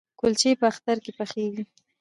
کلچې 0.19 0.51
په 0.59 0.65
اختر 0.71 0.97
کې 1.03 1.11
پخیږي؟ 1.17 1.63